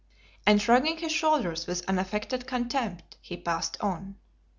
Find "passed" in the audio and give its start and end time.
3.37-3.77